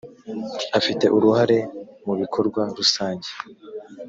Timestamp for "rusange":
2.77-3.29